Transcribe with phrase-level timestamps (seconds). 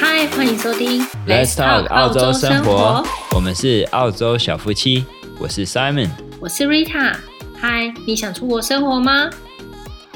[0.00, 3.04] 嗨，欢迎收听 Let's Talk 澳洲生活。
[3.34, 5.04] 我们是澳洲小夫妻，
[5.38, 6.08] 我是 Simon，
[6.40, 7.16] 我是 Rita。
[7.56, 9.30] 嗨，你想出国生活吗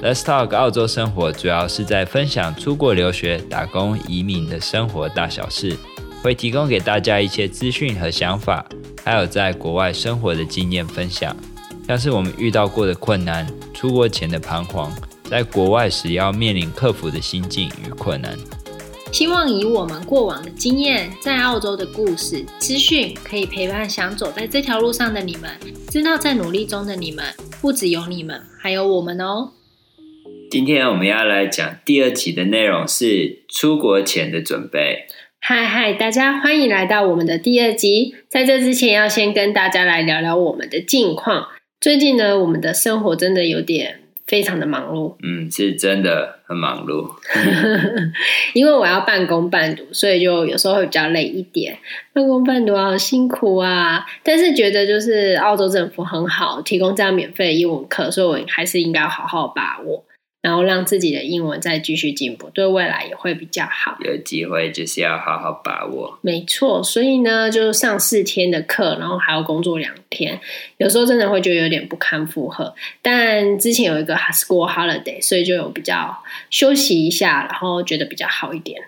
[0.03, 5.77] ？Let's Talk 澳洲生活主要是在分享出国留学、打工、移民的生活大小事，
[6.23, 8.65] 会提供给大家一些资讯和想法，
[9.05, 11.37] 还有在国外生活的经验分享，
[11.87, 14.93] 像是我们遇到过的困难、出国前的彷徨。
[15.25, 18.35] 在国外时要面临克服的心境与困难，
[19.11, 25.51] 希望以我们过往的经验，在澳洲的故事资讯，可以陪伴想走在这条路上的你们，
[25.89, 27.25] 知道在努力中的你们，
[27.61, 29.53] 不只有你们，还有我们哦。
[30.51, 35.07] 今天我们要来讲第二集的内容是出国前的准备。
[35.41, 38.15] 嗨嗨，大家欢迎来到我们的第二集。
[38.29, 41.49] 在这之前，要先跟大家来聊聊我们的近况。
[41.81, 44.01] 最近呢，我们的生活真的有点。
[44.27, 47.07] 非常的忙碌，嗯，是真的很忙碌。
[48.55, 51.77] 因为我要半工半读，所以就有时候会比较累一点。
[52.15, 54.05] 半工半读好辛苦啊！
[54.25, 60.03] 但是觉得就是澳洲政府很好，提供这样免费的英文课，所以我还是应该好好把握。
[60.49, 63.99] 然后让自己的英文再继续进步，对未来也会比较好。
[64.03, 66.19] 有机会就是要好好把握。
[66.23, 70.41] 没错，所以呢，就上四天的课，然后还要工作两天，
[70.79, 72.75] 有时候真的会觉得有点不堪负荷。
[73.03, 76.17] 但之前有一个 school holiday，所以就有比较
[76.49, 78.81] 休息一下，然后觉得比较好一点。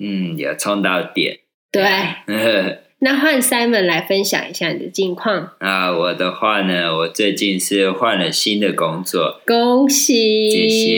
[0.00, 1.38] 嗯，有充到点。
[1.70, 1.84] 对。
[2.98, 5.52] 那换 Simon 来分享一下你的近况。
[5.58, 10.50] 啊，我的话呢，我最近是换了新的工作，恭喜！
[10.50, 10.95] 谢谢。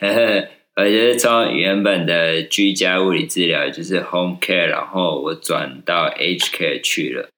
[0.00, 7.28] 呵呵，我就是从原本的居家物理治疗，就是 home care，然后我转到 h care 去了，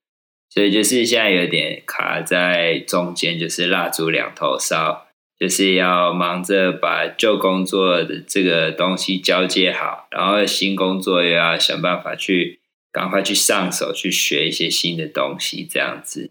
[0.49, 5.07] 所以就是现在有点卡在中间，就是蜡烛两头烧，
[5.39, 12.61] 就是要忙着把旧工作的这个东西交接好，然后新工作又要想办法去。
[12.93, 16.31] 赶快去上手去学一些新的东西，这样子。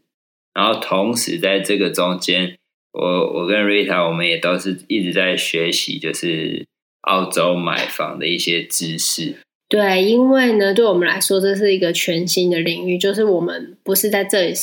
[0.51, 2.57] 然后同时在这个中间，
[2.97, 6.65] 我我跟 Rita 我们也都是一直在学习，就是
[7.01, 9.35] 澳洲买房的一些知识。
[9.67, 14.53] 对，因为呢，对我们来说这是一个全新的领域，就是我们不是在这里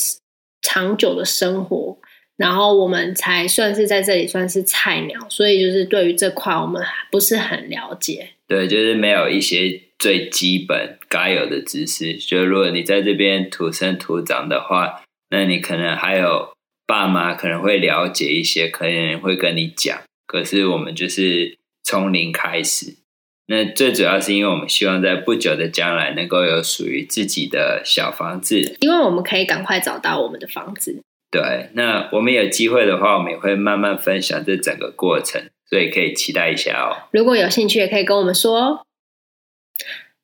[0.63, 1.99] 长久的生活，
[2.37, 8.31] 然后我们才算是在这里算是菜鸟，所以就是对于这块我们不是很了解。
[8.49, 9.81] 对，就是没有一些。
[9.99, 16.53] 最基本该有的知识，就如果你在这边土生土长的话，那你可能还有
[16.93, 20.03] 爸妈可能会了解一些，可能会跟你讲。
[20.27, 22.97] 可是我们就是从零开始，
[23.47, 31.03] 那最主要是因为我们希望在不久的将来能够有属于自己的小房子，因为我们可以赶快找到我们的房子。
[31.31, 37.09] 对，那我们有机会的话，我们也会慢慢分享这整个过程，所以可以期待一下哦。
[37.11, 38.87] 如果有兴趣，也可以跟我们说。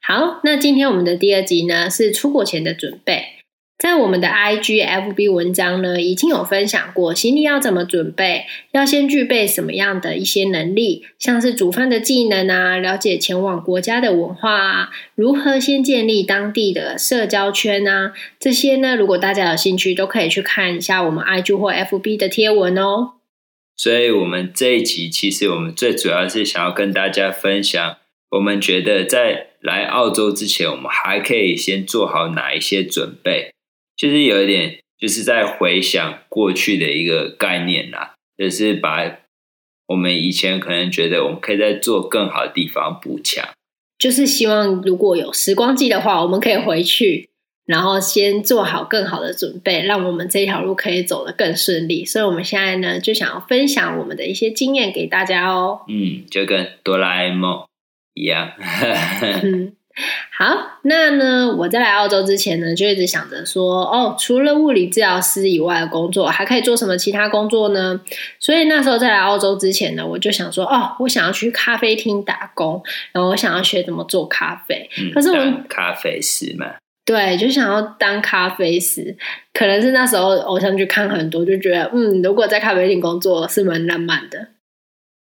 [0.02, 3.37] 好，那今天我们的第二集呢，是出国前的准备。
[3.78, 23.12] 在我们的 IG FB 文章呢，已经有分享过行李要怎么准备，要先具备什么样的一些能力，像是煮饭的技能啊，了解前往国家的文化啊，如何先建立当地的社交圈啊，这些呢，如果大家有兴趣，都可以去看一下我们 IG 或 FB 的贴文哦。
[23.76, 27.96] 所以，我们这一集其实我们最主要是想要跟大家分享，
[28.32, 33.52] 我们觉得在来澳洲之前，我们还可以先做好哪一些准备？
[33.98, 39.18] 就是有一点，就是在回想过去的一个概念啦，就是把
[39.88, 43.46] 我们以前可能觉得我们可以在做更好的地方补强。
[43.98, 47.28] 就是希望如果有时光机的话，我们可以回去，
[47.66, 52.04] 然后先做好更好的准备，让我们这条路可以走得更顺利。
[52.04, 55.80] 所以，我们现在呢，就想要分享我们的一些经验给大家哦。
[55.88, 57.64] 嗯，就跟哆啦 A 梦。
[58.14, 58.50] 一样，
[59.44, 59.76] 嗯，
[60.30, 68.00] 好，那呢，我在来澳洲之前呢，就一直想着说，哦，除了物理治疗师以外的工作，还可以做什么其他工作呢？
[68.38, 72.82] 所以那时候在来澳洲之前呢，我就想说，哦，我想要去咖啡厅打工，
[73.12, 74.88] 然后我想要学怎么做咖啡。
[74.98, 79.16] 嗯、可是我咖啡师嘛，对，就想要当咖啡师。
[79.52, 84.48] 可能是那时候偶像剧看很多，就觉得，嗯，如果在咖啡厅工作是蛮浪漫的。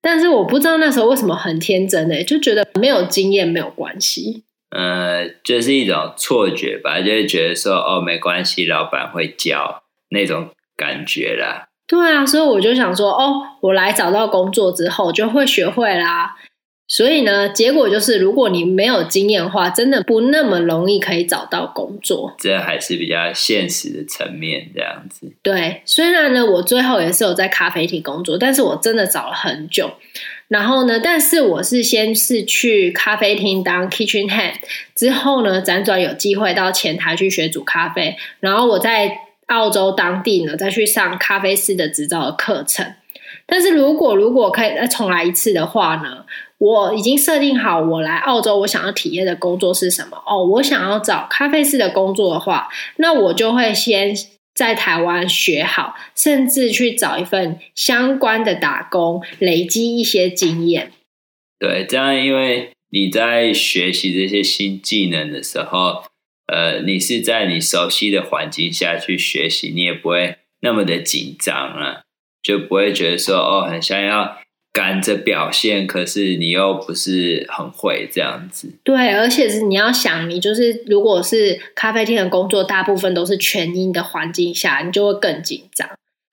[0.02, 4.44] 但是我不知道那时候为什么很天真诶，就觉得没有经验没有关系。
[4.70, 11.68] 呃，就是一种错觉吧，就是觉得说哦，没关系，老板会教那种感觉啦。
[11.88, 16.36] 对啊，所以我就想说哦，我来找到工作之后就会学会啦。
[16.88, 22.36] 所以呢，结果就是，如果你没有经验的话，真的不那么容易可以找到工作。
[22.40, 25.32] 这还是比较现实的层面，这样子。
[25.44, 29.92] 对，虽然呢，我最后也是有在咖啡厅工作，但是我真的找了很久。
[30.50, 34.56] 然后呢，但是我是先是去咖啡厅当 kitchen hand，
[34.96, 39.16] 之后呢，辗转有机会到前台去学煮咖啡，然后我在
[39.46, 42.96] 澳洲当地呢，再去上咖啡师的执照的课程。
[43.46, 46.26] 但是如果如果可以再重来一次的话呢，
[46.58, 54.16] 我已经设定好我来澳洲我想要体验的工作是什么哦，我想要找咖啡师的工作的话，那我就会先。
[54.54, 60.92] 在台湾学好，甚至去找一份相关的打工，累积一些经验。
[61.58, 66.04] 对，这样因为你在学习这些新技能的时候，
[66.48, 72.04] 呃，你是在你熟悉的环境下去学习，你也不会那么的紧张了，
[72.42, 74.39] 就不会觉得说哦，很想要。
[74.72, 78.72] 赶着表现，可是你又不是很会这样子。
[78.84, 85.90] 对，而且是你要想，你就是如果是咖啡厅的工作，大部分都是全英的环境下，你就会更紧张。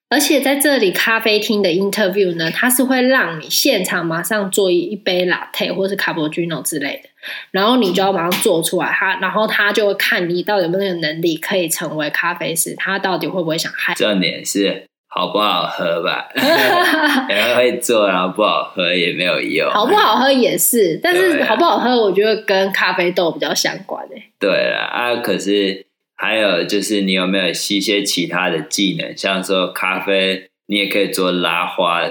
[0.09, 7.09] 而且在这里咖啡厅的 interview 呢，它是会让你现场马上做一杯 latte 或是 cappuccino 之类的，
[7.51, 13.93] 然后你就要马上做出来，他然后他就会看你到底有没有那个能力可以成为咖啡师，他到底会不会想害。
[13.95, 14.85] 重点是。
[15.17, 16.29] 好不好喝吧？
[17.27, 19.67] 然后会做，然后不好喝也没有用。
[19.71, 24.23] 好不好喝也是，但是好不好喝，我觉得跟咖啡豆比较相关诶。
[24.39, 29.17] 对了啊，可是还有就是，你有没有一些其他的技能？
[29.17, 32.03] 像说咖啡，你也可以做拉花。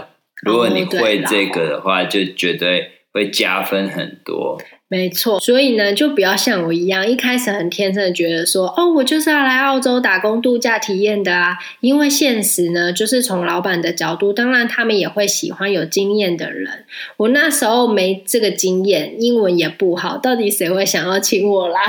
[0.42, 4.60] 如果你会这个的话，就绝对会加分很多。
[4.88, 11.58] 没错，所以呢，就不要像我一样，一开始很天真的觉得说，哦，我就是要来澳洲打工度假体验的啊。
[11.80, 16.84] 因为现实呢，就是从老板的角度，当然他们也会喜欢有经验的人。
[17.16, 21.80] 我那时候没这个经验，英文也不好，到底谁会想要请我啦？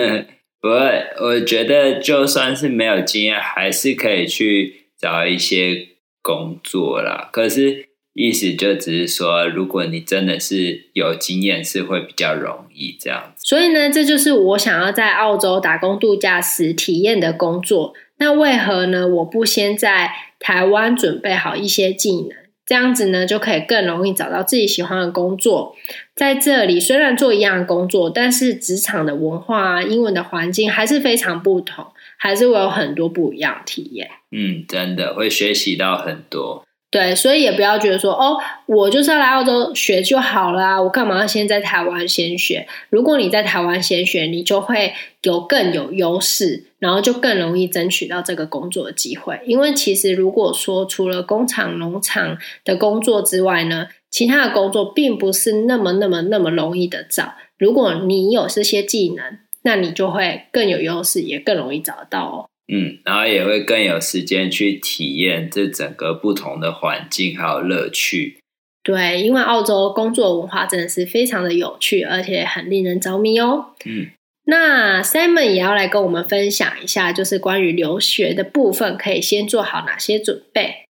[0.62, 5.88] 不会，我觉得就算是没有经验，还是可以去找一些
[6.22, 7.28] 工作啦。
[7.30, 7.89] 可是。
[8.12, 13.46] 意思就只是说，如果你真的是有经验，是会比较容易这样子。
[13.46, 17.94] 所以呢，这就是我想要在澳洲打工度假时体验的工作。
[18.18, 19.06] 那为何呢？
[19.08, 22.30] 我不先在台湾准备好一些技能，
[22.66, 25.74] 这样子呢，就可以更容易找到自己喜欢的工作。
[26.14, 31.86] 在这里虽然做一样的工作，但是职场的文化啊、英文的环境还是非常不同，
[32.18, 34.10] 还是会有很多不一样的体验。
[34.32, 36.66] 嗯，真的会学习到很多。
[36.90, 42.66] 对，所以也不要觉得说哦，我就是要来澳洲学就好啦，我干嘛要先在台湾先学？
[42.88, 44.92] 如果你在台湾先学，你就会
[45.22, 49.40] 有更有优势，然后就更容易争取到这个工作的机会。
[49.46, 57.34] 因为其实如果说除了工厂、农场的工作之外呢，其他的工作并不是那么、那么、那么容易的找。
[57.56, 62.49] 如果你有这些技能，那你就会更有优势，也更容易找到哦。
[62.72, 68.38] 嗯，然后也会更有时间去体验这整个不同的环境还有乐趣。
[68.84, 73.70] 对，因为澳洲工作文化真的是非常的有趣，而且很令人着迷哦。
[73.84, 74.06] 嗯，
[74.44, 80.84] 那 Simon 也要来跟我们分享一下，就是关于留学的部分，可以先做好哪些准备？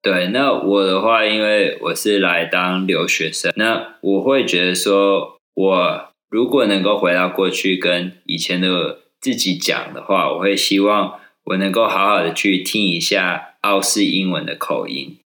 [0.00, 9.00] 对，那我的话，因为我是来当留学生，那我会觉得说，我如果能够回到过去，跟以前的。
[9.20, 15.18] 自己讲的话，我会希望我能够好好的去听一下澳式英文的口音，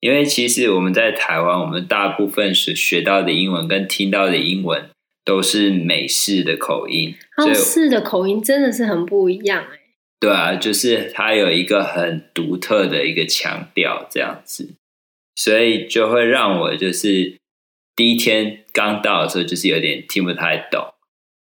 [0.00, 4.90] 因为其实我们在台湾，我们大部分是学到的英文跟听到的英文
[5.24, 9.80] 都是美式的口音，澳式的口音真的是很不一样哎。
[10.20, 14.74] 对啊，就是它有一个很独特的一个腔调这样子，
[15.34, 17.38] 所以就会让我就是
[17.96, 20.92] 第一天刚到的时候，就是有点听不太懂。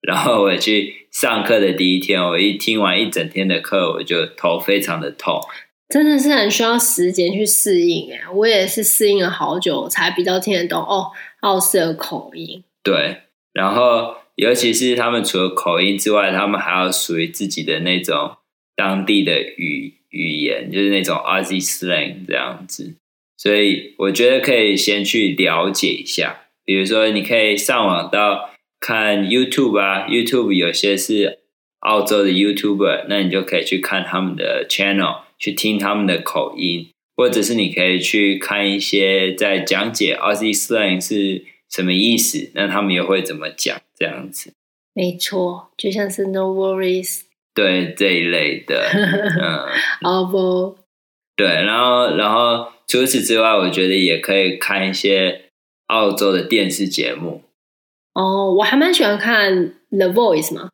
[0.02, 5.42] 然后我去上课的第一天，我一听完一整天的课，我就头非常的痛，
[5.90, 8.22] 真的是很需要时间去适应哎。
[8.34, 12.64] 我也是适应了好久，才比较听得懂哦，澳式的口音。
[12.82, 18.38] 对，然后尤其是他们除了口音之外，他们还要属于自己的那种
[18.78, 22.96] 当地的语语言，就是那种 Aussie slang 这样子。
[23.36, 28.52] 所以我觉得可以先去了解一下，比如说你可以上网到。
[28.80, 31.40] 看 YouTube 啊，YouTube 有些是
[31.80, 44.54] 澳洲的 YouTuber，那你就可以去看他们的 channel，去听他们的口音，或者是你可以去看一些在讲解 Aussie slang 是什么意思，那他们也会怎么讲这样子。
[44.94, 47.22] 没错，就像是 No worries，
[47.54, 49.68] 对这一类的， 嗯，
[50.02, 50.78] 好不？
[51.36, 55.44] 对，然后然后除此之外，我觉得也可以看一些
[55.88, 57.44] 澳洲的电视节目。
[58.20, 60.70] 哦，我还蛮喜欢看 The Voice 嘛。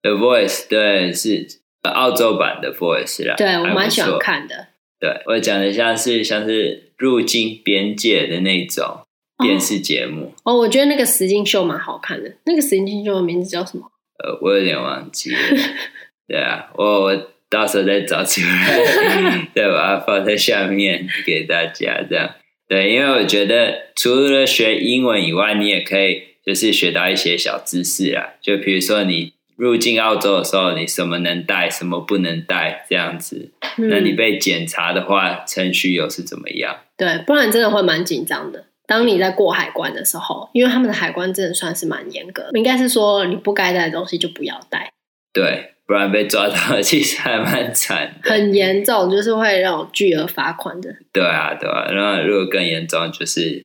[0.00, 1.46] The Voice 对，是
[1.82, 3.34] 澳洲版的 Voice 啦。
[3.36, 4.68] 对，我蛮喜欢看的。
[4.98, 9.00] 对，我讲的像是像是入境边界的那种
[9.44, 10.54] 电视节目哦。
[10.54, 12.32] 哦，我觉得那个实境秀蛮好看的。
[12.46, 13.90] 那个实境秀的名字叫什么？
[14.24, 15.38] 呃，我有点忘记了。
[16.26, 22.02] 对啊，我我到时候再找出来，再把它放在下面给大家。
[22.08, 22.34] 这样
[22.66, 28.30] 对，因为我觉得除了学英文以外，你也可以就是学到一些小知识啊。
[28.40, 29.34] 就比如说你。
[29.58, 33.50] 入境澳洲的时候，你什么能带，什么不能带，这样子。
[33.76, 36.76] 嗯、那你被检查的话，程序又是怎么样？
[36.96, 38.66] 对，不然真的会蛮紧张的。
[38.86, 44.92] 当你在过海关的时候，因为他们的海关真的算是蛮严格，应该是说你不该带的东西就不要带。
[45.32, 48.30] 对，不然被抓到其实还蛮惨的。
[48.30, 50.94] 很严重，就是会让我巨额罚款的。
[51.12, 51.90] 对啊，对啊。
[51.90, 53.64] 然后如果更严重，就是。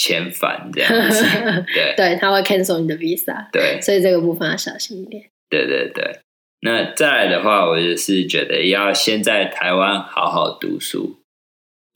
[0.00, 1.22] 遣返这样子，
[1.74, 5.24] 对对，他会 cancel 你的 visa，对，所以这个部分要小心一点。
[5.50, 6.20] 对对对，
[6.62, 11.18] 那再来的话，我就是觉得要先在台湾好好读书。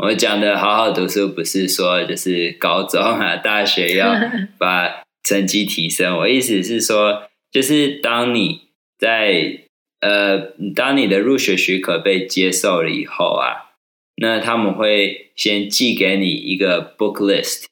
[0.02, 4.14] 我讲的好好读书，不是说就是高中啊、大学要
[4.58, 6.18] 把成绩提升。
[6.18, 8.62] 我意思是说，就是当你
[8.98, 9.60] 在
[10.00, 13.70] 呃，当你的入学许可被接受了以后啊，
[14.16, 17.64] 那他们会先寄给你一个 book list。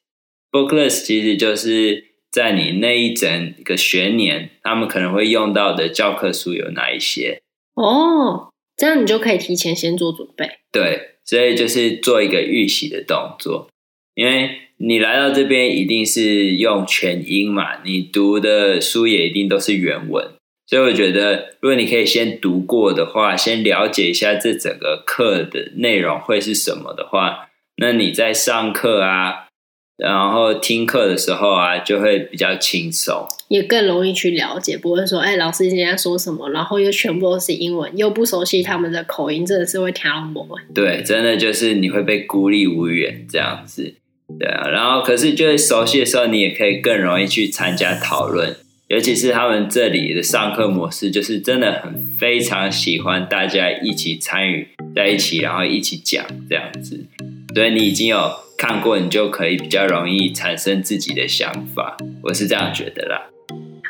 [0.53, 7.41] Book list 其实就是在你那一整个学年，他们可能会用到的教科书有哪一些
[7.73, 10.47] 哦，这样你就可以提前先做准备。
[10.71, 13.67] 对，所以就是做一个预习的动作，
[14.13, 20.33] 因为你来到这边一定是用全英嘛，你读的书也一定都是原文，
[20.67, 29.47] 所以我觉得如果你可以先读过的话，先了解一下这整个课的内容会是什么的话，那你在上课啊。
[29.97, 40.57] 然后听课的时候啊，就会比较轻松，也更容易去了解，不会说，哎，老师今天在说什么，然后又全部都是英文，又不熟悉他们的口音，真的是会听不懂。
[40.73, 43.93] 对，真的就是你会被孤立无援这样子，
[44.39, 44.67] 对啊。
[44.67, 48.55] 然后可是就是熟悉的时候，你也可以更容易去参加讨论，
[48.87, 57.05] 尤其是他们这里的上课模式，就是真的很非常喜欢大家一起参与在一起，然后一起讲这样子。
[57.53, 61.97] 所以你已经有看过，你就可以比较容易产生自己的想法。
[62.23, 63.32] 我是这样觉得啦。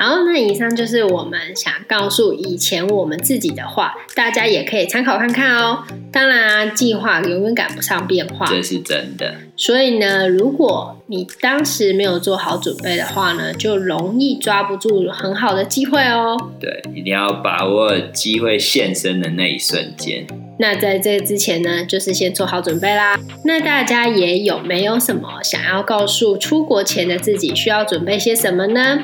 [0.04, 5.86] 好，那以上就是我们想告诉以前我们自己的话，大家也可以参考看看哦。
[6.12, 9.36] 当然啊，计划永远赶不上变化，这是真的。
[9.56, 16.36] 所以呢，如果你当时没有做好准备的话呢，就容易抓不住很好的机会哦。
[16.60, 20.28] 对，一定要把握机会现身的那一瞬间。
[20.60, 23.18] 那在这之前呢，就是先做好准备啦。
[23.46, 29.00] 那大家也有没有什么想要告诉出国前的自己需要准备些什么呢？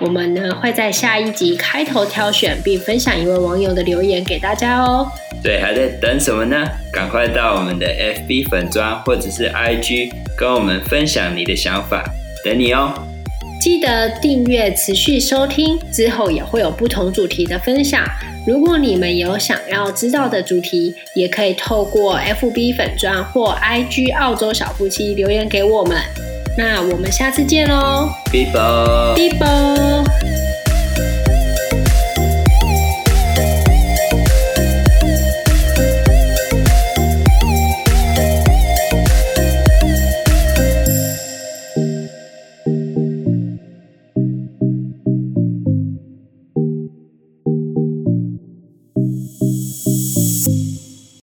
[0.00, 5.06] 我们呢会在下一集开头挑选并分享一位网友的留言给大家哦。
[5.42, 6.66] 对，还在等什么呢？
[6.92, 12.04] 赶快到我们的 FB 粉砖或者是 IG 跟我们分享你的想法，
[12.44, 12.92] 等你哦。
[13.60, 18.02] 记得订阅，持续收听，之后也会有不同主题的分享。
[18.46, 25.98] 如果你们有想要知道的主题，也可以透过 FB 粉砖或 IG 澳洲小夫妻留言给我们。
[26.56, 30.29] 那我们下次见喽，拜拜，拜拜。